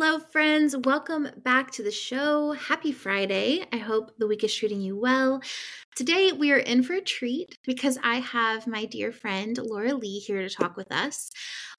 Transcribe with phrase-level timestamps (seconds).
[0.00, 0.76] Hello, friends.
[0.84, 2.52] Welcome back to the show.
[2.52, 3.66] Happy Friday.
[3.72, 5.40] I hope the week is treating you well.
[5.96, 10.20] Today, we are in for a treat because I have my dear friend Laura Lea
[10.20, 11.32] here to talk with us.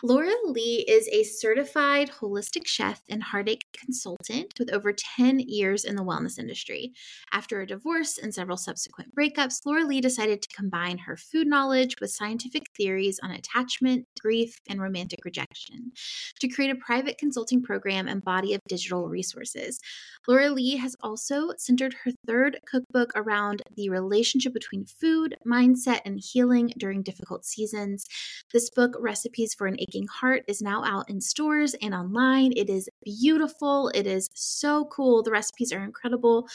[0.04, 5.96] Laura Lea is a certified holistic chef and heartache consultant with over 10 years in
[5.96, 6.92] the wellness industry.
[7.32, 11.96] After a divorce and several subsequent breakups, Laura Lea decided to combine her food knowledge
[12.02, 15.94] with scientific theories on attachment, grief, and romantic rejection
[16.42, 19.80] to create a private consulting program and body of digital resources.
[20.28, 26.20] Laura Lea has also centered her third cookbook around the relationship between food, mindset, and
[26.20, 28.06] healing during difficult seasons.
[28.52, 32.52] This book, Recipes for an Aching Heart, is now out in stores and online.
[32.56, 33.90] It is beautiful.
[33.90, 35.24] It is so cool.
[35.24, 36.48] The recipes are incredible.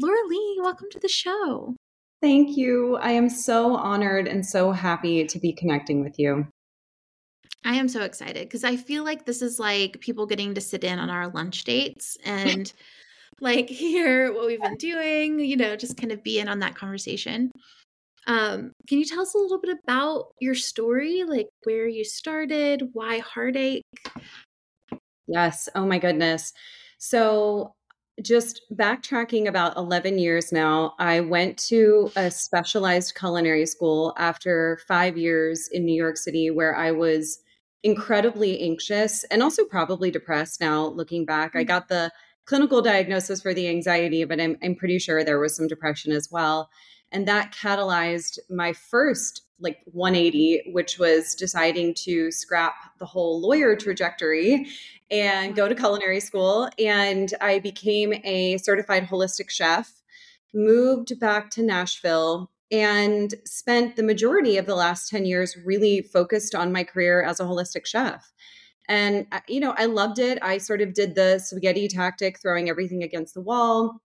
[0.00, 1.74] Laura Lea, welcome to the show.
[2.22, 2.96] Thank you.
[2.96, 6.46] I am so honored and so happy to be connecting with you.
[7.64, 10.84] I am so excited because I feel like this is like people getting to sit
[10.84, 12.72] in on our lunch dates and
[13.40, 16.74] like hear what we've been doing, you know, just kind of be in on that
[16.74, 17.50] conversation.
[18.26, 22.90] Um, can you tell us a little bit about your story, like where you started,
[22.92, 23.82] why heartache?
[25.26, 25.68] Yes.
[25.74, 26.52] Oh my goodness.
[26.98, 27.72] So,
[28.22, 35.16] just backtracking about 11 years now, I went to a specialized culinary school after five
[35.16, 37.38] years in New York City where I was
[37.82, 41.54] incredibly anxious and also probably depressed now looking back.
[41.54, 41.68] I mm.
[41.68, 42.10] got the
[42.44, 46.28] clinical diagnosis for the anxiety, but I'm, I'm pretty sure there was some depression as
[46.30, 46.70] well.
[47.12, 53.76] And that catalyzed my first like 180, which was deciding to scrap the whole lawyer
[53.76, 54.66] trajectory
[55.10, 56.68] and go to culinary school.
[56.78, 59.92] And I became a certified holistic chef,
[60.54, 66.54] moved back to Nashville, and spent the majority of the last 10 years really focused
[66.54, 68.32] on my career as a holistic chef.
[68.88, 70.38] And, uh, you know, I loved it.
[70.42, 74.00] I sort of did the spaghetti tactic, throwing everything against the wall.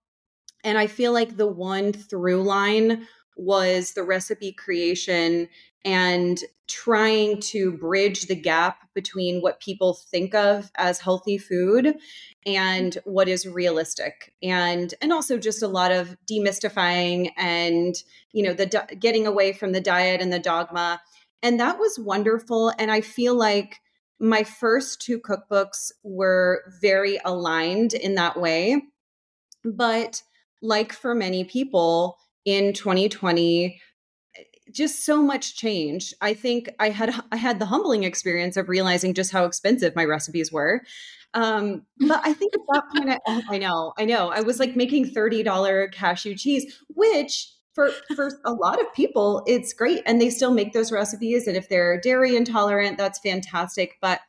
[0.64, 3.06] And I feel like the one through line
[3.36, 5.48] was the recipe creation
[5.84, 6.38] and
[6.68, 11.94] trying to bridge the gap between what people think of as healthy food
[12.44, 14.32] and what is realistic.
[14.42, 17.94] And and also just a lot of demystifying and
[18.32, 21.00] you know the getting away from the diet and the dogma.
[21.42, 22.72] And that was wonderful.
[22.78, 23.80] And i feel like
[24.18, 28.82] my first two cookbooks were very aligned in that way.
[29.64, 30.22] But
[30.62, 33.80] like for many people in 2020,
[34.72, 36.14] just so much change.
[36.20, 40.04] I think I had I had the humbling experience of realizing just how expensive my
[40.04, 40.82] recipes were.
[41.34, 44.58] Um, but I think at that point, I, oh, I know, I know, I was
[44.58, 50.02] like making thirty dollar cashew cheese, which for for a lot of people it's great
[50.06, 54.20] and they still make those recipes and if they're dairy intolerant that's fantastic but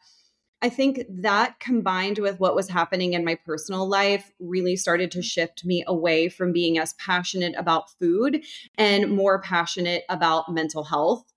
[0.62, 5.22] I think that combined with what was happening in my personal life really started to
[5.22, 8.44] shift me away from being as passionate about food
[8.76, 11.32] and more passionate about mental health.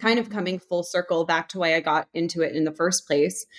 [0.00, 3.06] Kind of coming full circle back to why I got into it in the first
[3.06, 3.46] place.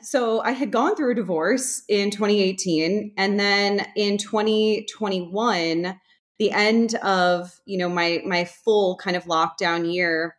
[0.00, 6.00] So I had gone through a divorce in 2018 and then in 2021
[6.38, 10.36] the end of you know my my full kind of lockdown year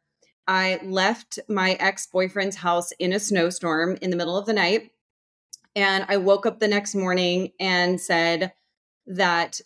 [0.48, 4.92] i left my ex-boyfriend's house in a snowstorm in the middle of the night
[5.76, 8.54] and i woke up the next morning and said
[9.06, 9.60] that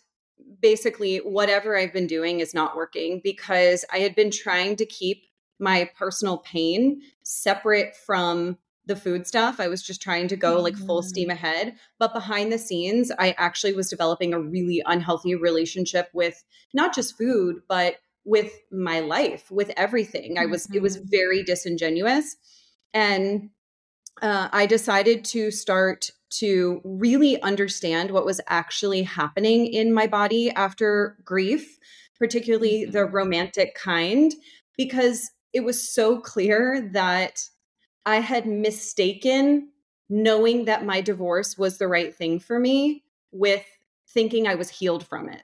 [0.60, 5.24] basically whatever i've been doing is not working because i had been trying to keep
[5.58, 9.60] my personal pain separate from the food stuff.
[9.60, 11.32] I was just trying to go like full steam mm.
[11.32, 11.76] ahead.
[11.98, 16.42] But behind the scenes, I actually was developing a really unhealthy relationship with
[16.74, 20.38] not just food, but with my life, with everything.
[20.38, 21.06] I was, it was mm-hmm.
[21.10, 22.36] very disingenuous.
[22.94, 23.50] And
[24.20, 30.50] uh, I decided to start to really understand what was actually happening in my body
[30.50, 31.78] after grief,
[32.18, 33.14] particularly the mm-hmm.
[33.14, 34.32] romantic kind,
[34.76, 37.40] because it was so clear that
[38.06, 39.68] I had mistaken
[40.08, 43.64] knowing that my divorce was the right thing for me with
[44.08, 45.42] thinking I was healed from it.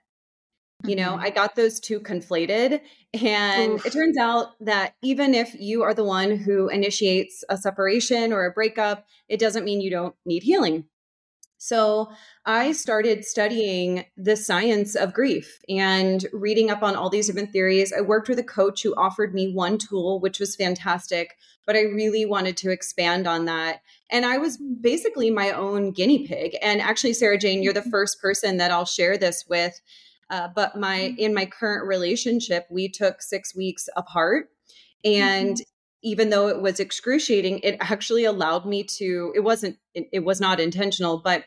[0.84, 1.24] You know, mm-hmm.
[1.24, 2.80] I got those two conflated.
[3.14, 3.86] And Oof.
[3.86, 8.46] it turns out that even if you are the one who initiates a separation or
[8.46, 10.84] a breakup, it doesn't mean you don't need healing.
[11.60, 12.12] So
[12.46, 17.92] I started studying the science of grief and reading up on all these different theories.
[17.92, 21.36] I worked with a coach who offered me one tool, which was fantastic,
[21.66, 23.80] but I really wanted to expand on that.
[24.08, 26.56] And I was basically my own guinea pig.
[26.62, 27.90] And actually, Sara Jane, you're the mm-hmm.
[27.90, 29.80] first person that I'll share this with.
[30.30, 31.18] Uh, but my mm-hmm.
[31.18, 34.50] in my current relationship, we took six weeks apart,
[35.04, 35.62] and mm-hmm
[36.02, 40.40] even though it was excruciating, it actually allowed me to, it wasn't, it, it was
[40.40, 41.44] not intentional, but,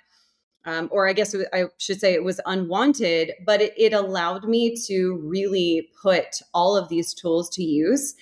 [0.66, 4.76] um, or I guess I should say it was unwanted, but it, it allowed me
[4.88, 8.14] to really put all of these tools to use.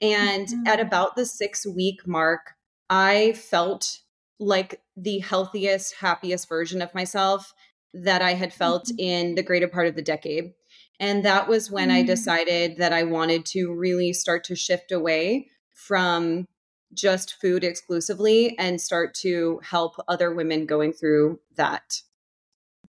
[0.00, 0.66] And mm-hmm.
[0.66, 2.52] at about the six week mark,
[2.90, 4.00] I felt
[4.38, 7.54] like the healthiest, happiest version of myself
[7.94, 8.98] that I had felt mm-hmm.
[8.98, 10.52] in the greater part of the decade.
[11.00, 11.98] And that was when mm-hmm.
[11.98, 16.46] I decided that I wanted to really start to shift away from
[16.94, 22.00] just food exclusively and start to help other women going through that.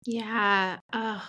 [0.04, 0.78] Yeah.
[0.92, 1.20] Uh,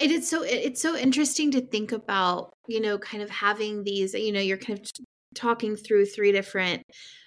[0.00, 4.14] it is so it's so interesting to think about, you know, kind of having these,
[4.14, 4.90] you know, you're kind of
[5.36, 6.82] talking through three different,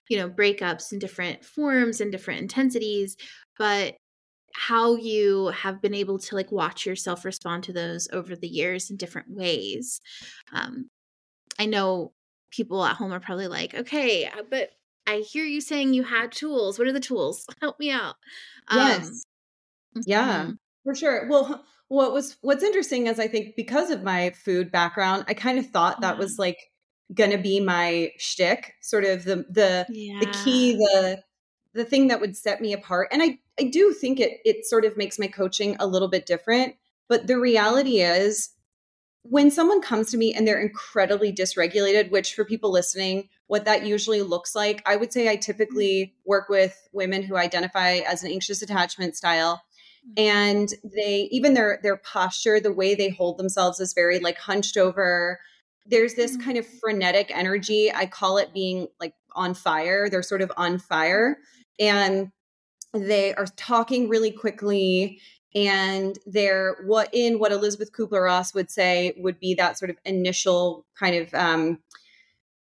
[0.10, 3.16] you know, breakups and different forms and different intensities,
[3.58, 3.96] but
[4.60, 8.90] how you have been able to like watch yourself respond to those over the years
[8.90, 10.02] in different ways.
[10.52, 10.90] Um
[11.58, 12.12] I know
[12.52, 14.72] people at home are probably like, okay, uh, but
[15.08, 16.78] I hear you saying you had tools.
[16.78, 17.46] What are the tools?
[17.62, 18.16] Help me out.
[18.74, 19.26] Yes.
[19.96, 20.52] Um, yeah, mm-hmm.
[20.84, 21.28] for sure.
[21.30, 25.58] Well, what was what's interesting is I think because of my food background, I kind
[25.58, 26.58] of thought that was like
[27.14, 30.20] gonna be my shtick, sort of the the yeah.
[30.20, 31.24] the key, the
[31.74, 33.10] the thing that would set me apart.
[33.12, 36.25] And I I do think it it sort of makes my coaching a little bit
[36.25, 36.75] different.
[37.07, 38.50] But the reality is
[39.24, 43.86] when someone comes to me and they're incredibly dysregulated, which for people listening, what that
[43.86, 48.31] usually looks like, I would say I typically work with women who identify as an
[48.31, 49.62] anxious attachment style.
[50.07, 50.13] Mm-hmm.
[50.18, 54.77] And they even their their posture, the way they hold themselves is very like hunched
[54.77, 55.39] over.
[55.86, 57.92] There's this kind of frenetic energy.
[57.94, 60.10] I call it being like on fire.
[60.10, 61.39] They're sort of on fire.
[61.80, 62.31] And
[62.94, 65.20] they are talking really quickly
[65.56, 69.98] and they're what in what Elizabeth Kubler Ross would say would be that sort of
[70.06, 71.80] initial kind of um,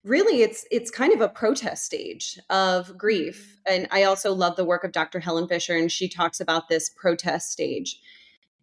[0.08, 4.66] really it's it's kind of a protest stage of grief and i also love the
[4.66, 8.00] work of dr helen fisher and she talks about this protest stage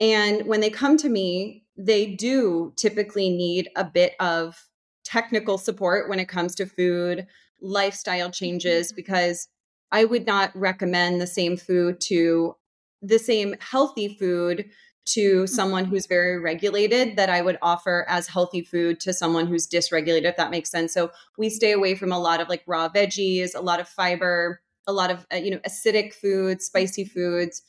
[0.00, 4.68] and when they come to me they do typically need a bit of
[5.04, 7.26] technical support when it comes to food
[7.60, 8.96] lifestyle changes mm-hmm.
[8.96, 9.48] because
[9.94, 12.54] i would not recommend the same food to
[13.00, 14.66] the same healthy food
[15.06, 15.46] to mm-hmm.
[15.46, 20.24] someone who's very regulated that I would offer as healthy food to someone who's dysregulated,
[20.24, 20.92] if that makes sense.
[20.92, 24.60] So we stay away from a lot of like raw veggies, a lot of fiber,
[24.86, 27.62] a lot of, uh, you know, acidic foods, spicy foods.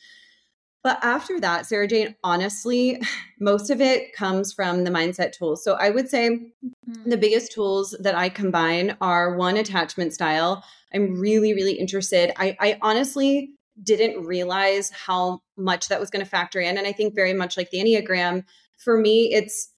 [0.84, 3.02] But after that, Sara Jane, honestly,
[3.40, 5.64] most of it comes from the mindset tools.
[5.64, 7.10] So I would say mm-hmm.
[7.10, 10.64] the biggest tools that I combine are one attachment style.
[10.96, 12.32] I'm really, really interested.
[12.38, 13.52] I, I honestly
[13.82, 17.58] didn't realize how much that was going to factor in and i think very much
[17.58, 18.44] like the enneagram
[18.78, 19.72] for me it's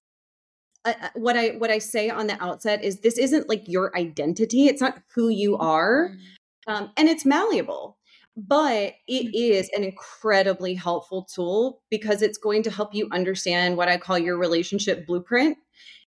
[0.85, 3.95] uh, uh, what i what i say on the outset is this isn't like your
[3.97, 6.73] identity it's not who you are mm-hmm.
[6.73, 7.97] um, and it's malleable
[8.35, 9.75] but it mm-hmm.
[9.75, 14.37] an incredibly helpful tool because it's going to help you understand what i call your
[14.37, 15.57] relationship blueprint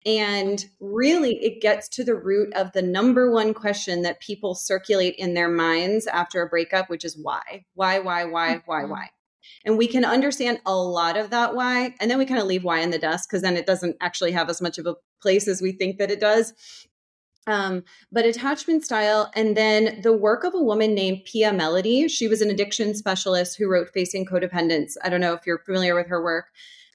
[0.05, 5.15] and really, it gets to the root of the number one question that people circulate
[5.17, 7.65] in their minds after a breakup, which is why?
[7.75, 8.91] Why, why, why, why, mm-hmm.
[8.91, 9.10] why?
[9.65, 11.95] And we can understand a lot of that why.
[12.00, 14.31] And then we kind of leave why in the dust because then it doesn't actually
[14.31, 16.53] have as much of a place as we think that it does.
[17.45, 22.10] Um, but attachment style, and then the work of a woman named Pia Mellody.
[22.10, 24.93] She was an addiction specialist who wrote Facing Codependence.
[25.03, 26.45] I don't know if you're familiar with her work.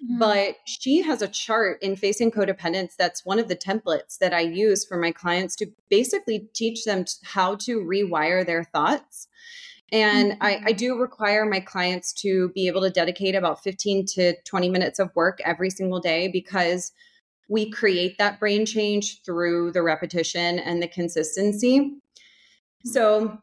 [0.02, 0.18] Mm-hmm.
[0.18, 4.40] But she has a chart in facing codependence that's one of the templates that I
[4.40, 9.28] use for my clients to basically teach them how to rewire their thoughts.
[9.90, 10.42] And mm-hmm.
[10.42, 10.76] I, I, mm-hmm.
[10.76, 15.10] do require my clients to be able to dedicate about 15 to 20 minutes of
[15.16, 16.92] work every single day because
[17.48, 21.80] we create that brain change through the repetition and the consistency.
[21.80, 22.90] Mm-hmm.
[22.90, 23.38] So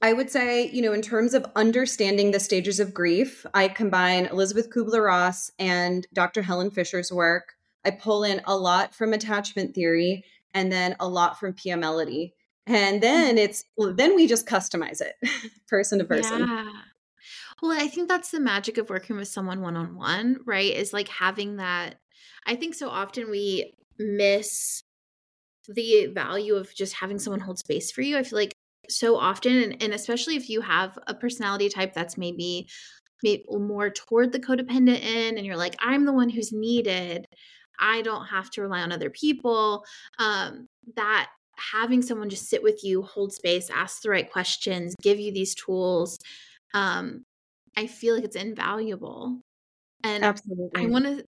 [0.00, 4.26] I would say, you know, in terms of understanding the stages of grief, I combine
[4.26, 6.42] Elizabeth Kubler Ross and Dr.
[6.42, 7.54] Helen Fisher's work.
[7.84, 10.24] I pull in a lot from attachment theory
[10.54, 13.38] and then a lot from Pia And then mm.
[13.38, 15.14] it's then we just customize it
[15.68, 16.40] person to person.
[16.40, 16.70] Yeah.
[17.60, 20.72] Well, I think that's the magic of working with someone one on one, right?
[20.72, 21.96] Is like having that
[22.46, 24.84] I think so often we miss
[25.68, 28.16] the value of just having someone hold space for you.
[28.16, 28.54] I feel like
[28.88, 32.68] so often, and, and especially if you have a personality type that's maybe,
[33.22, 37.26] maybe more toward the codependent end, and you're like, I'm the one who's needed.
[37.80, 39.84] I don't have to rely on other people.
[40.18, 40.66] Um,
[40.96, 45.32] that having someone just sit with you, hold space, ask the right questions, give you
[45.32, 46.18] these tools,
[46.74, 47.24] um,
[47.76, 49.40] I feel like it's invaluable.
[50.04, 50.82] And Absolutely.
[50.82, 51.24] I want to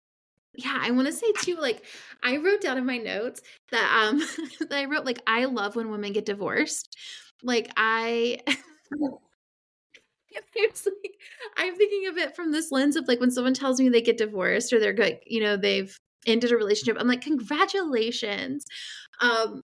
[0.57, 1.85] yeah, I want to say too like
[2.23, 4.19] I wrote down in my notes that um
[4.61, 6.97] that I wrote like I love when women get divorced.
[7.43, 8.41] Like I
[10.57, 11.15] It's like
[11.57, 14.19] I'm thinking of it from this lens of like when someone tells me they get
[14.19, 16.97] divorced or they're good, you know, they've ended a relationship.
[16.99, 18.65] I'm like, congratulations.
[19.21, 19.63] Um,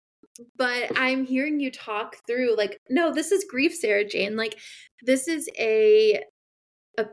[0.58, 4.36] but I'm hearing you talk through like, no, this is grief, Sara Jane.
[4.36, 4.58] Like,
[5.04, 6.22] this is a
[6.98, 7.06] a,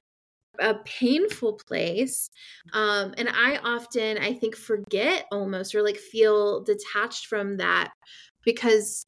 [0.60, 2.30] a painful place.
[2.72, 7.92] Um, and I often, I think, forget almost or like feel detached from that
[8.44, 9.06] because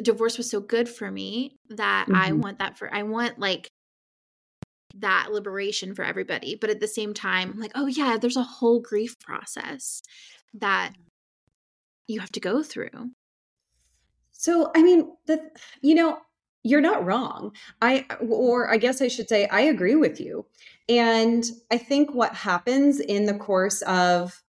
[0.00, 2.16] divorce was so good for me that mm-hmm.
[2.16, 3.70] I want that for I want like
[4.96, 6.56] that liberation for everybody.
[6.58, 10.02] But at the same time, like, oh yeah, there's a whole grief process
[10.54, 10.92] that
[12.06, 13.10] you have to go through.
[14.32, 15.50] So, I mean, the
[15.82, 16.18] you know,
[16.62, 17.52] you're not wrong.
[17.80, 20.46] I or I guess I should say I agree with you.
[20.88, 24.41] And I think what happens in the course of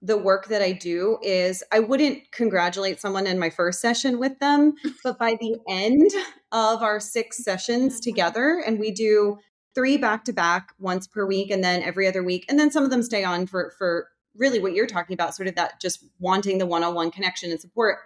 [0.00, 4.38] the work that I do is I wouldn't congratulate someone in my first session with
[4.38, 4.74] them,
[5.04, 6.10] but by the end
[6.52, 9.38] of our six sessions together, and we do
[9.74, 12.84] three back to back once per week and then every other week, and then some
[12.84, 16.04] of them stay on for for really what you're talking about, sort of that just
[16.20, 17.98] wanting the one on one connection and support.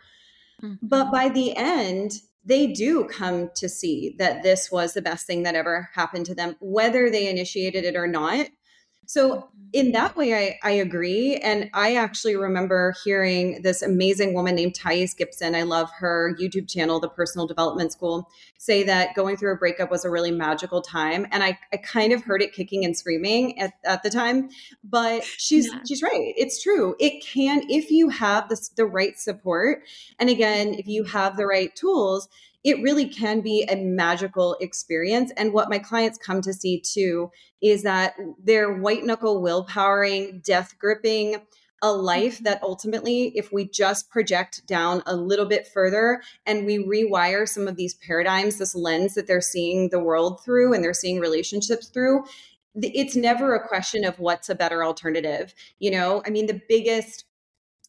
[0.62, 0.87] Mm-hmm.
[0.87, 2.12] But by the end,
[2.44, 6.34] they do come to see that this was the best thing that ever happened to
[6.34, 8.46] them, whether they initiated it or not.
[9.12, 9.47] So mm-hmm.
[9.75, 11.37] in that way, I, I agree.
[11.37, 15.54] And I actually remember hearing this amazing woman named Thais Gibson.
[15.54, 19.90] I love her YouTube channel, The Personal Development School, say that going through a breakup
[19.90, 21.26] was a really magical time.
[21.31, 24.49] And I, I kind of heard it kicking and screaming at, at the time.
[24.83, 25.81] But she's yeah.
[25.87, 26.33] she's right.
[26.38, 26.97] It's true.
[26.99, 29.83] It can, if you have the, the right support,
[30.19, 32.31] and again, if you have the right tools,
[32.64, 35.33] it really can be a magical experience.
[35.37, 40.76] And what my clients come to see too is that they're white knuckle willpowering, death
[40.78, 41.42] gripping
[41.83, 42.45] a life mm-hmm.
[42.45, 47.69] that ultimately, if we just project down a little bit further and we rewire some
[47.69, 51.88] of these paradigms, this lens that they're seeing the world through and they're seeing relationships
[51.88, 52.25] through,
[52.76, 55.52] it's never a question of what's a better alternative.
[55.81, 57.25] You know, I mean, the biggest,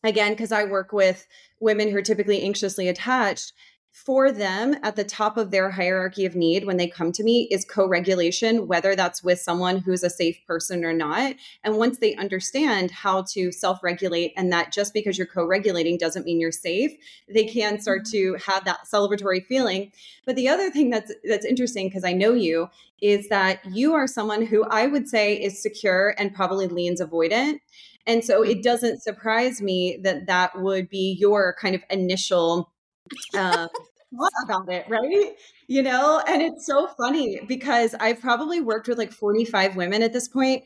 [0.04, 1.26] again, because I work with
[1.62, 3.54] women who are typically anxiously attached,
[3.94, 7.48] for them at the top of their hierarchy of need when they come to me
[7.52, 12.16] is co-regulation whether that's with someone who's a safe person or not and once they
[12.16, 16.92] understand how to self-regulate and that just because you're co-regulating doesn't mean you're safe
[17.32, 18.36] they can start mm-hmm.
[18.36, 19.92] to have that celebratory feeling
[20.26, 22.68] but the other thing that's that's interesting because i know you
[23.00, 27.60] is that you are someone who i would say is secure and probably leans avoidant
[28.08, 28.62] and so it mm-hmm.
[28.62, 32.73] doesn't surprise me that that would be your kind of initial
[33.34, 33.68] uh,
[34.44, 35.34] about it, right?
[35.68, 40.14] You know, and it's so funny because I've probably worked with like 45 women at
[40.14, 40.64] this point.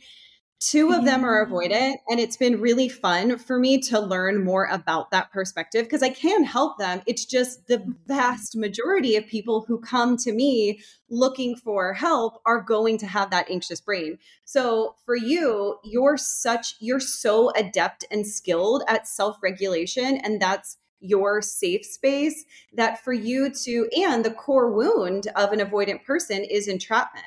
[0.59, 4.65] Two of them are avoidant, and it's been really fun for me to learn more
[4.65, 7.03] about that perspective because I can help them.
[7.05, 10.79] It's just the vast majority of people who come to me
[11.11, 14.17] looking for help are going to have that anxious brain.
[14.45, 20.77] So for you, you're such, you're so adept and skilled at self regulation, and that's
[20.99, 26.43] your safe space that for you to and the core wound of an avoidant person
[26.43, 27.25] is entrapment.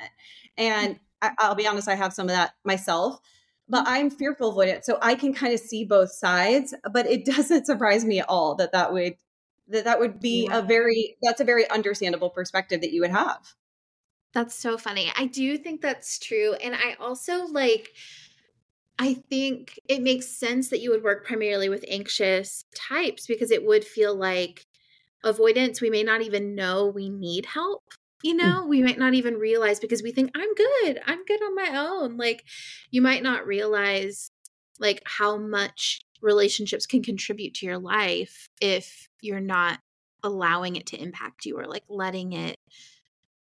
[0.57, 0.99] And mm.
[1.21, 3.19] I, i'll be honest i have some of that myself
[3.69, 3.89] but mm.
[3.89, 8.03] i'm fearful avoidant so i can kind of see both sides but it doesn't surprise
[8.03, 9.15] me at all that that would
[9.67, 10.59] that that would be yeah.
[10.59, 13.53] a very that's a very understandable perspective that you would have.
[14.33, 17.93] That's so funny i do think that's true and i also like
[19.01, 23.65] I think it makes sense that you would work primarily with anxious types because it
[23.65, 24.67] would feel like
[25.23, 27.81] avoidance, we may not even know we need help.
[28.21, 28.37] You mm.
[28.37, 31.71] know, we might not even realize because we think, I'm good, I'm good on my
[31.79, 32.15] own.
[32.15, 32.43] Like,
[32.91, 34.29] you might not realize
[34.79, 39.79] like how much relationships can contribute to your life if you're not
[40.21, 42.59] allowing it to impact you or like letting it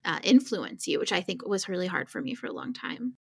[0.06, 3.18] uh, influence you, which I think was really hard for me for a long time.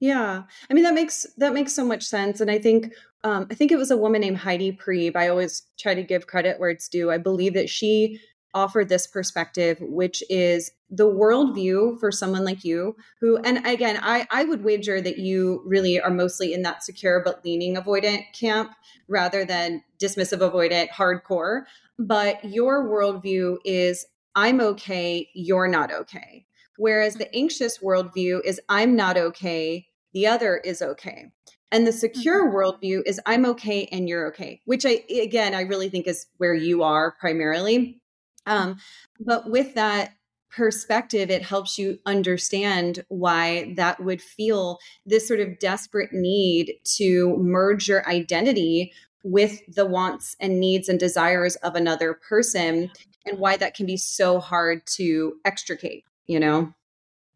[0.00, 0.44] Yeah.
[0.70, 2.92] I mean that makes that makes so much sense and I think
[3.22, 5.14] um I think it was a woman named Heidi Priebe.
[5.14, 7.10] I always try to give credit where it's due.
[7.10, 8.18] I believe that she
[8.54, 14.26] offered this perspective, which is the worldview for someone like you who, and again, I,
[14.32, 18.72] I would wager that you really are mostly in that secure but leaning avoidant camp
[19.06, 21.62] rather than dismissive avoidant hardcore.
[21.98, 24.04] But your worldview is
[24.34, 26.46] I'm okay, you're not okay.
[26.76, 31.26] Whereas the anxious worldview is I'm not okay, the other is okay.
[31.72, 32.56] And the secure mm-hmm.
[32.56, 36.54] worldview is I'm okay and you're okay, which I, again, I really think is where
[36.54, 38.00] you are primarily.
[38.46, 38.78] Um,
[39.20, 40.12] but with that
[40.50, 47.36] perspective, it helps you understand why that would feel this sort of desperate need to
[47.38, 52.90] merge your identity with the wants and needs and desires of another person
[53.26, 56.72] and why that can be so hard to extricate, you know?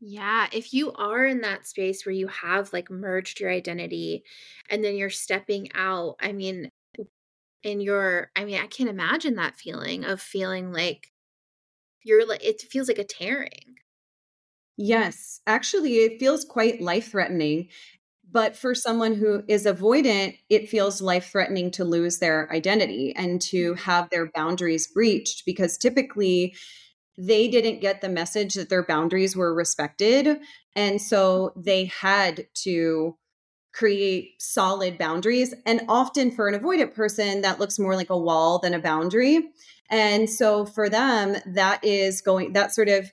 [0.07, 4.23] Yeah, if you are in that space where you have like merged your identity
[4.69, 6.69] and then you're stepping out, I mean,
[7.63, 11.11] in you're, I mean, I can't imagine that feeling of feeling like
[12.03, 13.77] you're like, it feels like a tearing.
[14.77, 17.69] Yes, actually, it feels quite life threatening.
[18.31, 23.41] But for someone who is avoidant, it feels life threatening to lose their identity and
[23.43, 23.79] to mm.
[23.79, 26.55] have their boundaries breached because typically,
[27.17, 30.41] they didn't get the message that their boundaries were respected.
[30.75, 33.17] And so they had to
[33.73, 35.55] create solid boundaries.
[35.67, 39.51] And often for an avoidant person, that looks more like a wall than a boundary.
[39.91, 43.13] And so for them, that is going, that sort of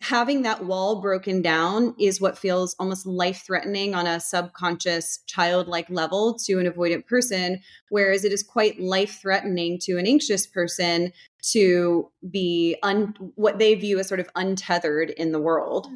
[0.00, 5.88] having that wall broken down is what feels almost life threatening on a subconscious childlike
[5.90, 11.12] level to an avoidant person whereas it is quite life threatening to an anxious person
[11.42, 15.88] to be un- what they view as sort of untethered in the world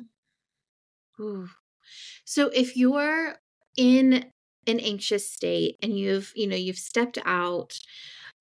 [1.18, 1.48] Ooh.
[2.24, 3.36] so if you're
[3.76, 4.26] in
[4.66, 7.78] an anxious state and you've you know you've stepped out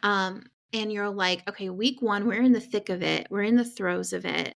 [0.04, 0.44] um
[0.74, 3.66] and you're like okay week 1 we're in the thick of it we're in the
[3.66, 4.56] throes of it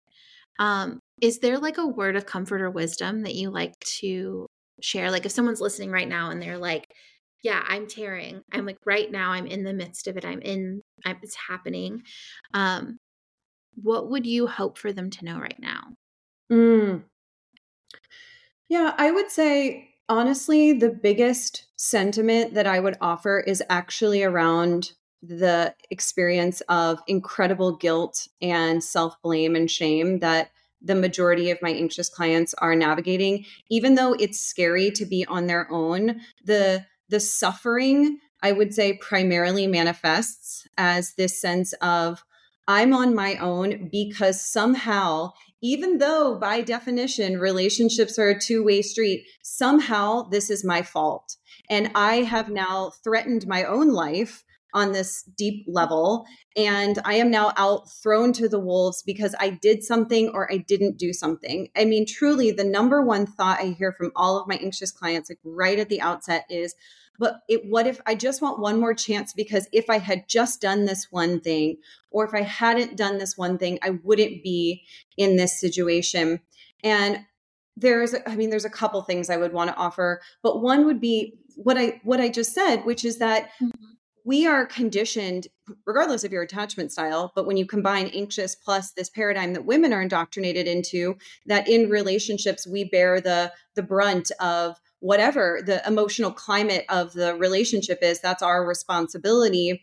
[0.58, 4.46] um, is there like a word of comfort or wisdom that you like to
[4.82, 5.11] share?
[5.11, 6.87] Like if someone's listening right now and they're like,
[7.42, 8.42] yeah, I'm tearing.
[8.52, 10.25] I'm like right now I'm in the midst of it.
[10.25, 12.02] I'm in I'm, it's happening.
[12.54, 12.99] Um,
[13.75, 15.82] what would you hope for them to know right now?
[16.50, 17.05] Mm.
[18.68, 24.92] Yeah, I would say honestly, the biggest sentiment that I would offer is actually around
[25.26, 30.50] the experience of incredible guilt and self blame and shame that
[30.82, 33.44] the majority of my anxious clients are navigating.
[33.70, 38.94] Even though it's scary to be on their own the the suffering i would say
[38.94, 42.24] primarily manifests as this sense of
[42.66, 45.30] i'm on my own because somehow
[45.62, 51.37] even though by definition relationships are a two-way street somehow this is my fault.
[51.70, 56.26] And i have now threatened my own life on this deep level.
[56.56, 60.58] And I am now out thrown to the wolves because I did something or I
[60.58, 61.68] didn't do something.
[61.76, 65.30] I mean, truly, the number one thought I hear from all of my anxious clients,
[65.30, 66.74] like right at the outset, is,
[67.18, 69.32] but it, what if I just want one more chance?
[69.32, 71.76] Because if I had just done this one thing,
[72.10, 74.82] or if I hadn't done this one thing, I wouldn't be
[75.16, 76.40] in this situation.
[76.82, 77.20] And
[77.76, 81.00] there's, I mean, there's a couple things I would want to offer, but one would
[81.00, 85.46] be what I what I just said, which is that mm-hmm we are conditioned
[85.87, 89.92] regardless of your attachment style but when you combine anxious plus this paradigm that women
[89.92, 96.32] are indoctrinated into that in relationships we bear the the brunt of whatever the emotional
[96.32, 99.82] climate of the relationship is that's our responsibility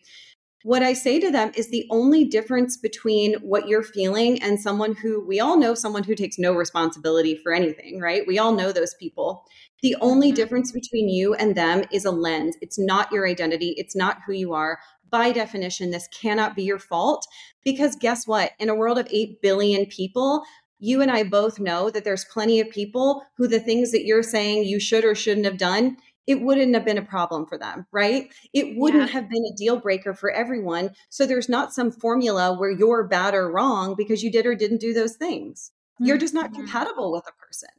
[0.63, 4.93] what I say to them is the only difference between what you're feeling and someone
[4.93, 8.27] who we all know someone who takes no responsibility for anything, right?
[8.27, 9.43] We all know those people.
[9.82, 10.36] The only mm-hmm.
[10.36, 12.56] difference between you and them is a lens.
[12.62, 14.80] It's not your identity, it's not who you are.
[15.10, 17.28] By definition, this cannot be your fault
[17.63, 18.52] because guess what?
[18.60, 20.44] In a world of 8 billion people,
[20.80, 24.24] you and I both know that there's plenty of people who the things that you're
[24.24, 27.86] saying you should or shouldn't have done, it wouldn't have been a problem for them,
[27.91, 28.32] right?
[28.54, 29.13] It wouldn't yeah.
[29.13, 30.91] have been a deal breaker for everyone.
[31.10, 34.82] So there's not some formula where you're bad or wrong because you did or didn't
[34.82, 35.72] do those things.
[35.96, 36.06] Mm-hmm.
[36.06, 37.70] You're just not compatible with a person.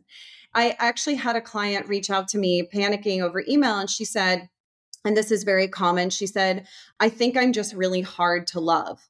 [0.54, 4.48] I actually had a client reach out to me panicking over email and she said,
[5.04, 6.66] and this is very common, she said,
[7.00, 9.00] I think I'm just really hard to love.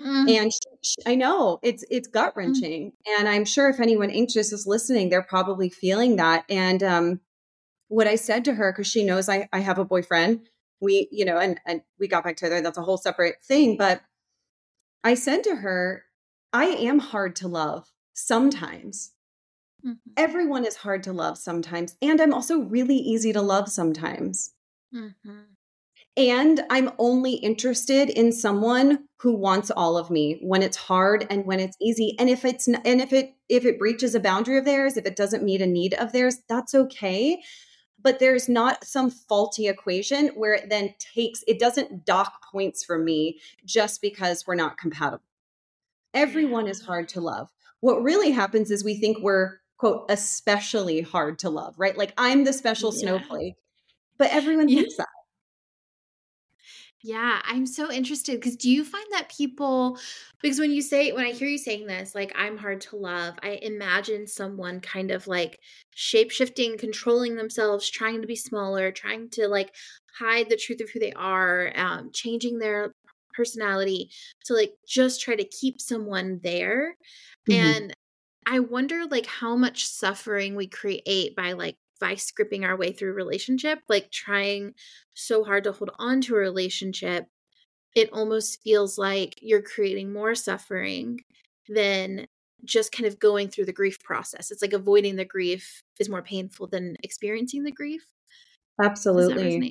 [0.00, 0.28] Mm-hmm.
[0.28, 2.38] And she, she, I know it's it's gut mm-hmm.
[2.38, 3.20] wrenching, mm-hmm.
[3.20, 6.44] and I'm sure if anyone anxious is listening, they're probably feeling that.
[6.48, 7.20] And um,
[7.88, 10.48] what I said to her, because she knows I, I have a boyfriend,
[10.80, 12.62] we, you know, and, and we got back together.
[12.62, 13.76] That's a whole separate thing.
[13.76, 14.00] But
[15.04, 16.04] I said to her,
[16.52, 19.12] I am hard to love sometimes.
[19.84, 19.92] Mm-hmm.
[20.16, 21.96] Everyone is hard to love sometimes.
[22.02, 24.52] And I'm also really easy to love sometimes.
[24.94, 25.40] Mm-hmm.
[26.16, 31.46] And I'm only interested in someone who wants all of me when it's hard and
[31.46, 32.16] when it's easy.
[32.18, 35.16] And if it's and if it if it breaches a boundary of theirs, if it
[35.16, 37.40] doesn't meet a need of theirs, that's okay.
[38.02, 42.98] But there's not some faulty equation where it then takes it doesn't dock points for
[42.98, 45.24] me just because we're not compatible.
[46.12, 47.50] Everyone is hard to love.
[47.80, 51.96] What really happens is we think we're quote especially hard to love, right?
[51.96, 53.00] Like I'm the special yeah.
[53.00, 53.54] snowflake.
[54.18, 54.80] But everyone yeah.
[54.80, 55.08] thinks that.
[57.02, 59.98] Yeah, I'm so interested because do you find that people,
[60.42, 63.36] because when you say, when I hear you saying this, like, I'm hard to love,
[63.42, 65.60] I imagine someone kind of like
[65.94, 69.74] shape shifting, controlling themselves, trying to be smaller, trying to like
[70.18, 72.92] hide the truth of who they are, um, changing their
[73.32, 74.10] personality
[74.44, 76.96] to like just try to keep someone there.
[77.48, 77.52] Mm-hmm.
[77.52, 77.96] And
[78.46, 83.12] I wonder like how much suffering we create by like vice gripping our way through
[83.12, 84.74] relationship, like trying
[85.14, 87.26] so hard to hold on to a relationship,
[87.96, 91.20] it almost feels like you're creating more suffering
[91.68, 92.26] than
[92.64, 94.50] just kind of going through the grief process.
[94.50, 98.06] It's like avoiding the grief is more painful than experiencing the grief.
[98.82, 99.64] Absolutely.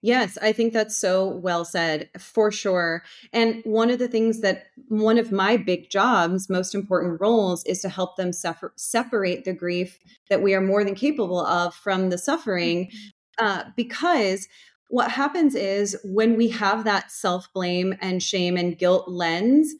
[0.00, 3.02] Yes, I think that's so well said for sure.
[3.32, 7.80] And one of the things that one of my big jobs, most important roles, is
[7.82, 9.98] to help them suffer, separate the grief
[10.30, 12.86] that we are more than capable of from the suffering.
[12.86, 13.46] Mm-hmm.
[13.46, 14.48] Uh, because
[14.88, 19.74] what happens is when we have that self blame and shame and guilt lens,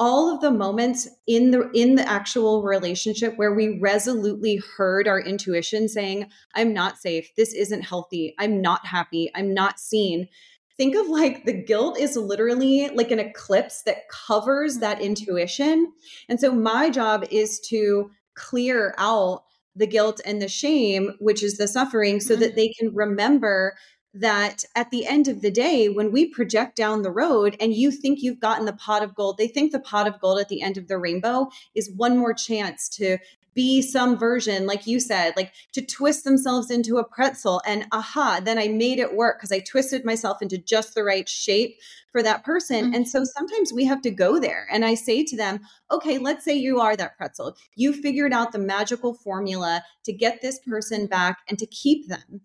[0.00, 5.20] all of the moments in the in the actual relationship where we resolutely heard our
[5.20, 7.30] intuition saying i'm not safe.
[7.36, 8.34] This isn't healthy.
[8.38, 9.30] I'm not happy.
[9.34, 10.28] I'm not seen.
[10.76, 15.06] Think of like the guilt is literally like an eclipse that covers that mm-hmm.
[15.06, 15.92] intuition.
[16.28, 19.44] And so my job is to clear out
[19.76, 22.42] the guilt and the shame which is the suffering so mm-hmm.
[22.42, 23.76] that they can remember
[24.12, 27.90] that at the end of the day, when we project down the road and you
[27.90, 30.62] think you've gotten the pot of gold, they think the pot of gold at the
[30.62, 33.18] end of the rainbow is one more chance to
[33.54, 37.60] be some version, like you said, like to twist themselves into a pretzel.
[37.66, 41.28] And aha, then I made it work because I twisted myself into just the right
[41.28, 41.76] shape
[42.12, 42.86] for that person.
[42.86, 42.94] Mm-hmm.
[42.94, 44.66] And so sometimes we have to go there.
[44.70, 47.56] And I say to them, okay, let's say you are that pretzel.
[47.76, 52.42] You figured out the magical formula to get this person back and to keep them.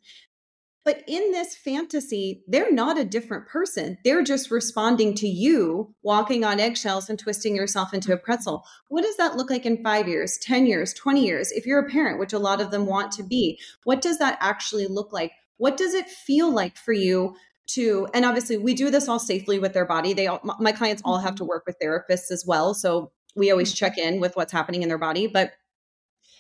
[0.85, 3.97] But in this fantasy, they're not a different person.
[4.05, 8.63] They're just responding to you walking on eggshells and twisting yourself into a pretzel.
[8.89, 11.51] What does that look like in five years, 10 years, 20 years?
[11.51, 14.37] If you're a parent, which a lot of them want to be, what does that
[14.39, 15.31] actually look like?
[15.57, 17.35] What does it feel like for you
[17.67, 20.13] to, and obviously we do this all safely with their body.
[20.13, 21.49] They all, my clients all have to mm-hmm.
[21.49, 22.73] work with therapists as well.
[22.73, 23.85] So we always mm-hmm.
[23.85, 25.27] check in with what's happening in their body.
[25.27, 25.53] But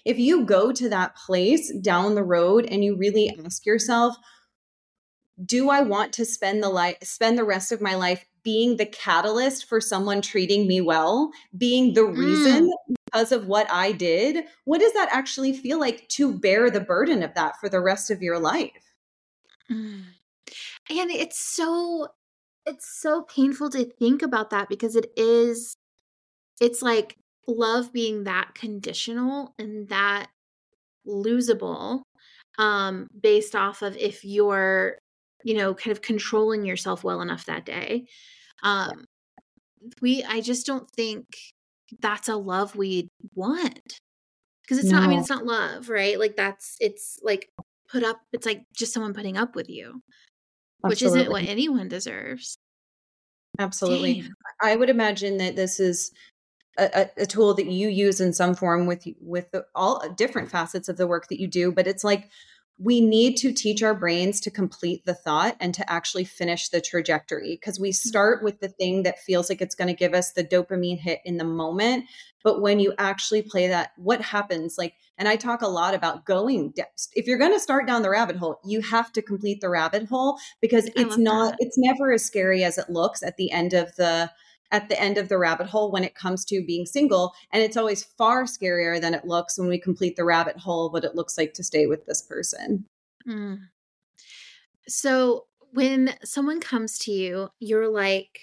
[0.05, 4.15] if you go to that place down the road and you really ask yourself,
[5.43, 8.85] do I want to spend the life spend the rest of my life being the
[8.85, 12.95] catalyst for someone treating me well, being the reason mm.
[13.05, 14.45] because of what I did?
[14.65, 18.11] What does that actually feel like to bear the burden of that for the rest
[18.11, 18.93] of your life?
[19.69, 20.03] Mm.
[20.91, 22.09] And it's so
[22.65, 25.75] it's so painful to think about that because it is
[26.61, 27.17] it's like
[27.47, 30.27] love being that conditional and that
[31.07, 32.01] losable
[32.57, 34.97] um based off of if you're
[35.45, 38.07] you know, kind of controlling yourself well enough that day.
[38.63, 39.05] Um,
[40.01, 41.27] we, I just don't think
[42.01, 43.99] that's a love we want
[44.63, 44.97] because it's no.
[44.97, 46.19] not, I mean, it's not love, right?
[46.19, 47.47] Like that's, it's like
[47.87, 50.01] put up, it's like just someone putting up with you,
[50.83, 50.89] Absolutely.
[50.89, 52.57] which isn't what anyone deserves.
[53.59, 54.21] Absolutely.
[54.21, 54.33] Damn.
[54.63, 56.11] I would imagine that this is
[56.79, 60.89] a, a, tool that you use in some form with with the, all different facets
[60.89, 62.31] of the work that you do, but it's like
[62.77, 66.81] we need to teach our brains to complete the thought and to actually finish the
[66.81, 67.93] trajectory because we hmm.
[67.93, 71.19] start with the thing that feels like it's going to give us the dopamine hit
[71.25, 72.05] in the moment
[72.43, 76.25] but when you actually play that what happens like and i talk a lot about
[76.25, 76.73] going
[77.15, 80.05] if you're going to start down the rabbit hole you have to complete the rabbit
[80.07, 81.57] hole because it's not that.
[81.59, 84.29] it's never as scary as it looks at the end of the
[84.71, 87.33] at the end of the rabbit hole when it comes to being single.
[87.51, 91.03] And it's always far scarier than it looks when we complete the rabbit hole, what
[91.03, 92.85] it looks like to stay with this person.
[93.27, 93.57] Mm.
[94.87, 98.39] So when someone comes to you, you're like,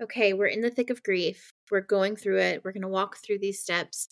[0.00, 1.50] okay, we're in the thick of grief.
[1.70, 2.62] We're going through it.
[2.64, 4.08] We're going to walk through these steps.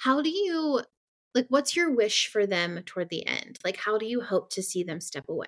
[0.00, 0.82] How do you,
[1.34, 3.58] like, what's your wish for them toward the end?
[3.64, 5.46] Like, how do you hope to see them step away?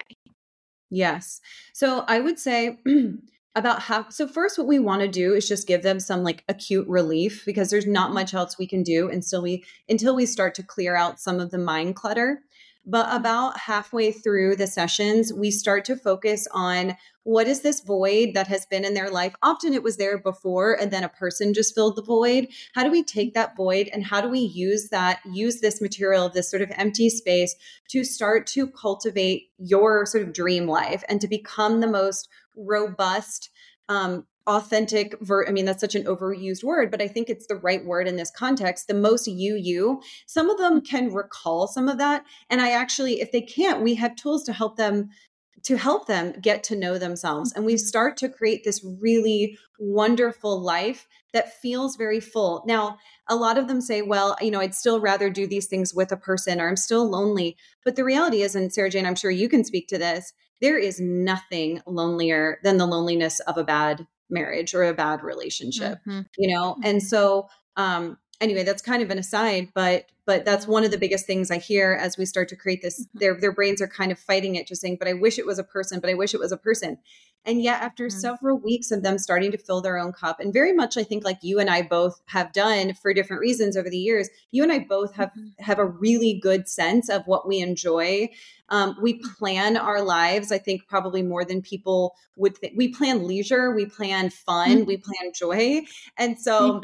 [0.90, 1.40] Yes.
[1.72, 2.78] So I would say,
[3.56, 6.42] about half so first what we want to do is just give them some like
[6.48, 8.14] acute relief because there's not mm-hmm.
[8.14, 11.50] much else we can do until we until we start to clear out some of
[11.50, 12.42] the mind clutter
[12.86, 18.34] But about halfway through the sessions, we start to focus on what is this void
[18.34, 19.34] that has been in their life?
[19.42, 22.48] Often it was there before and then a person just filled the void.
[22.74, 26.28] How do we take that void and how do we use that, use this material,
[26.28, 27.56] this sort of empty space
[27.88, 33.50] to start to cultivate your sort of dream life and to become the most robust,
[33.88, 37.56] um, authentic ver- i mean that's such an overused word but i think it's the
[37.56, 41.88] right word in this context the most you you some of them can recall some
[41.88, 45.08] of that and i actually if they can't we have tools to help them
[45.64, 47.52] to help them get to know themselves.
[47.52, 47.86] And we mm-hmm.
[47.86, 52.62] start to create this really wonderful life that feels very full.
[52.66, 55.94] Now, a lot of them say, well, you know, I'd still rather do these things
[55.94, 57.56] with a person or I'm still lonely.
[57.84, 60.78] But the reality is, and Sara Jane, I'm sure you can speak to this, there
[60.78, 66.22] is nothing lonelier than the loneliness of a bad marriage or a bad relationship, mm-hmm.
[66.38, 66.76] you know?
[66.82, 67.06] And mm-hmm.
[67.06, 71.26] so, um, anyway, that's kind of an aside, but but that's one of the biggest
[71.26, 73.00] things I hear as we start to create this.
[73.00, 73.18] Mm-hmm.
[73.18, 75.58] Their their brains are kind of fighting it, just saying, "But I wish it was
[75.58, 76.00] a person.
[76.00, 76.98] But I wish it was a person."
[77.46, 78.18] And yet, after mm-hmm.
[78.18, 81.24] several weeks of them starting to fill their own cup, and very much, I think,
[81.24, 84.72] like you and I both have done for different reasons over the years, you and
[84.72, 85.62] I both have mm-hmm.
[85.62, 88.30] have a really good sense of what we enjoy.
[88.70, 92.72] Um, we plan our lives, I think, probably more than people would think.
[92.76, 94.86] We plan leisure, we plan fun, mm-hmm.
[94.86, 95.82] we plan joy,
[96.16, 96.82] and so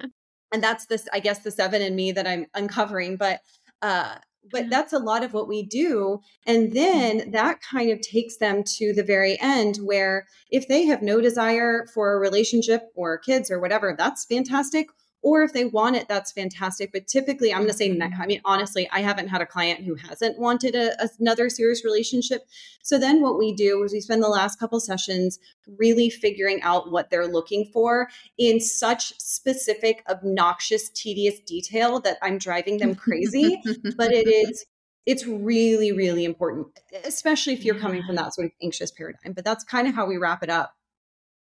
[0.52, 3.40] and that's this i guess the seven in me that i'm uncovering but
[3.82, 4.16] uh
[4.50, 7.30] but that's a lot of what we do and then mm-hmm.
[7.32, 11.86] that kind of takes them to the very end where if they have no desire
[11.92, 14.88] for a relationship or kids or whatever that's fantastic
[15.22, 18.20] or if they want it that's fantastic but typically i'm going to say mm-hmm.
[18.20, 22.46] i mean honestly i haven't had a client who hasn't wanted a, another serious relationship.
[22.82, 25.38] So then what we do is we spend the last couple sessions
[25.78, 32.38] really figuring out what they're looking for in such specific obnoxious tedious detail that i'm
[32.38, 33.60] driving them crazy
[33.96, 34.64] but it is
[35.06, 36.66] it's really really important
[37.04, 40.06] especially if you're coming from that sort of anxious paradigm but that's kind of how
[40.06, 40.74] we wrap it up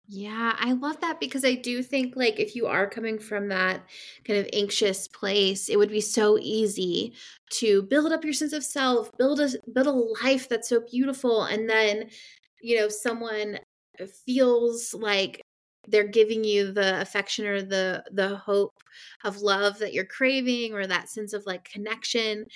[0.06, 3.82] yeah, I love that because I do think like if you are coming from that
[4.26, 7.14] kind of anxious place, it would be so easy
[7.52, 9.90] to build up your sense of self, build a build a
[10.24, 12.10] life that's so beautiful and then
[12.62, 13.58] you know someone
[14.26, 15.40] feels like
[15.88, 18.74] they're giving you the affection or the the hope
[19.24, 22.46] of love that you're craving or that sense of like connection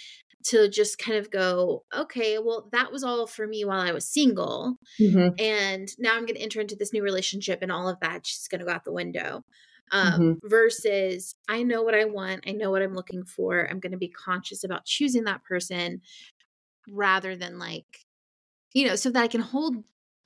[0.44, 4.09] to just kind of go, okay, well, that was all for me while I was
[4.09, 4.77] single.
[5.01, 5.35] Mm-hmm.
[5.38, 8.51] And now I'm going to enter into this new relationship and all of that just
[8.51, 9.44] going to go out the window.
[9.90, 10.48] Um, mm-hmm.
[10.48, 12.44] Versus, I know what I want.
[12.46, 13.66] I know what I'm looking for.
[13.70, 16.03] I'm going to be conscious about choosing that person
[16.88, 17.87] rather than like,
[18.74, 19.77] you know, so that I can hold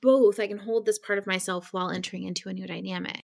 [0.01, 0.39] both.
[0.39, 3.23] I can hold this part of myself while entering into a new dynamic.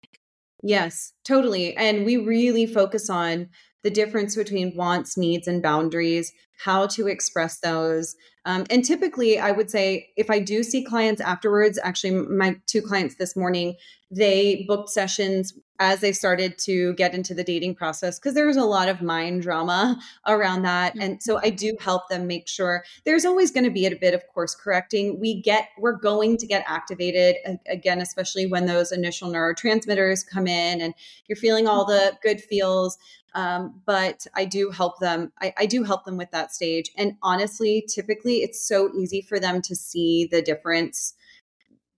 [0.62, 1.76] Yes, totally.
[1.78, 3.50] And we really focus on
[3.86, 8.16] the difference between wants, needs, and boundaries, how to express those.
[8.44, 12.82] Um, and typically, I would say if I do see clients afterwards, actually, my two
[12.82, 13.76] clients this morning,
[14.10, 18.56] they booked sessions as they started to get into the dating process because there was
[18.56, 21.02] a lot of mind drama around that mm-hmm.
[21.02, 24.14] and so i do help them make sure there's always going to be a bit
[24.14, 27.36] of course correcting we get we're going to get activated
[27.68, 30.94] again especially when those initial neurotransmitters come in and
[31.28, 32.98] you're feeling all the good feels
[33.36, 35.32] um, but I do help them.
[35.42, 36.90] I, I, do help them with that stage.
[36.98, 41.14] And honestly, typically, it's so easy for them to see the difference.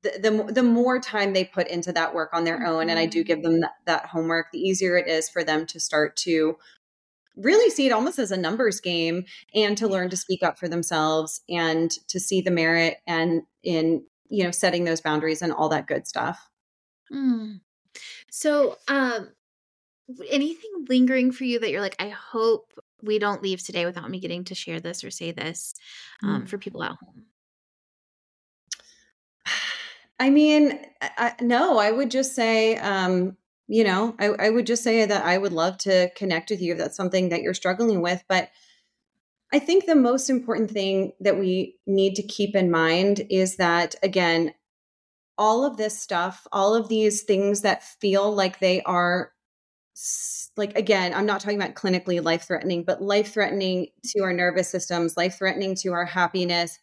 [0.02, 3.06] The, the, the more time they put into that work on their own, and I
[3.06, 3.52] do give mm-hmm.
[3.52, 6.58] them that, that homework, the easier it is for them to start to
[7.36, 9.24] really see it almost as a numbers game
[9.54, 14.04] and to learn to speak up for themselves and to see the merit and in
[14.28, 16.50] you know setting those boundaries and all that good stuff
[17.14, 17.60] mm.
[18.32, 19.30] so um
[20.30, 24.20] anything lingering for you that you're like, I hope we don't leave today without me
[24.20, 25.76] getting to share this or say this
[26.24, 26.50] um, mm.
[26.50, 27.26] for people at home?
[30.20, 34.84] I mean, I, no, I would just say, um, you know, I, I would just
[34.84, 38.02] say that I would love to connect with you if that's something that you're struggling
[38.02, 38.24] with.
[38.28, 38.50] But
[39.54, 43.96] I think the most important thing that we need to keep in mind is that,
[44.02, 44.54] again,
[45.38, 49.32] all of this stuff, all of these things that feel like they are
[50.58, 54.70] like again i'm not talking about clinically life threatening but life threatening to our nervous
[54.70, 56.80] systems life threatening to our happiness.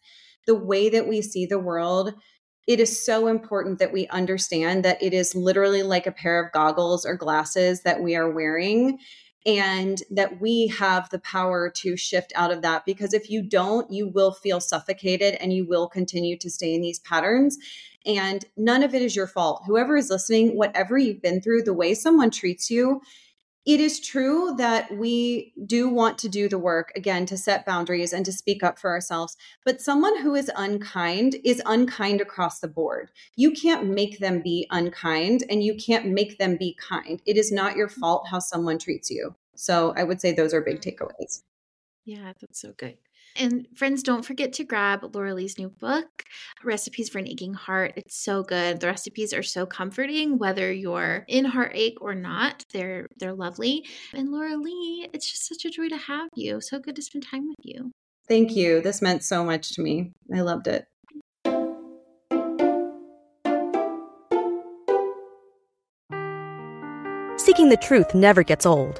[0.47, 2.13] The way that we see the world
[2.67, 6.51] it is so important that we understand that it is literally like a pair of
[6.51, 8.97] goggles or glasses that we are wearing
[9.45, 13.91] and that we have the power to shift out of that because if you don't
[13.91, 17.57] you will feel suffocated and you will continue to stay in these patterns
[18.05, 19.63] and none of it is your fault.
[19.65, 23.01] Whoever is listening, whatever you've been through, the way someone treats you,
[23.65, 28.13] it is true that we do want to do the work again to set boundaries
[28.13, 29.35] and to speak up for ourselves.
[29.63, 33.09] But someone who is unkind is unkind across the board.
[33.35, 37.21] You can't make them be unkind and you can't make them be kind.
[37.25, 39.35] It is not your fault how someone treats you.
[39.55, 41.03] So I would say those are big mm-hmm.
[41.03, 41.41] takeaways.
[42.05, 42.97] Yeah, that's so good.
[43.35, 46.23] And friends, don't forget to grab Laura Lea's new book,
[46.63, 47.93] Recipes for an Aching Heart.
[47.97, 48.79] It's so good.
[48.79, 52.65] The recipes are so comforting, whether you're in heartache or not.
[52.71, 53.85] They're they're lovely.
[54.13, 56.61] And Laura Lea, it's just such a joy to have you.
[56.61, 57.91] So good to spend time with you.
[58.27, 58.81] Thank you.
[58.81, 60.11] This meant so much to me.
[60.33, 60.85] I loved it.
[67.37, 68.99] Seeking the truth never gets old.